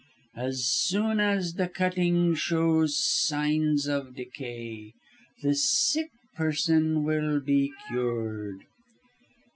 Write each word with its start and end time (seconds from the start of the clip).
As 0.35 0.65
soon 0.65 1.19
as 1.19 1.53
the 1.53 1.67
cutting 1.67 2.33
shows 2.33 2.97
signs 2.97 3.85
of 3.85 4.15
decay, 4.15 4.93
the 5.43 5.53
sick 5.53 6.09
person 6.35 7.03
will 7.03 7.39
be 7.39 7.71
cured. 7.87 8.63